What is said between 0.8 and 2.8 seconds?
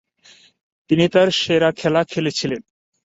তিনি তার সেরা খেলা খেলেছিলেন।